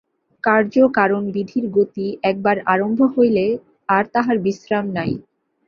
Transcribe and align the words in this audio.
কার্য-কারণ-বিধির 0.43 1.65
গতি 1.71 2.07
একবার 2.23 2.57
আরম্ভ 2.65 2.99
হইলে 3.15 3.45
আর 3.89 4.03
তাহার 4.13 4.37
বিশ্রাম 4.45 4.85
নাই। 4.97 5.11